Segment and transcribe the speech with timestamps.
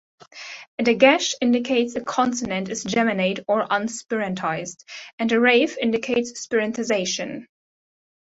[0.79, 4.83] A "dagesh" indicates a consonant is geminate or unspirantized,
[5.19, 7.45] and a "raphe" indicates spirantization.